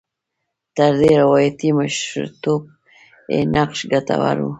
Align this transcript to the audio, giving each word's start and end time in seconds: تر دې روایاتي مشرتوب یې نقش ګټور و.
تر 0.75 0.91
دې 0.99 1.11
روایاتي 1.21 1.69
مشرتوب 1.77 2.61
یې 3.31 3.39
نقش 3.55 3.79
ګټور 3.91 4.37
و. 4.39 4.47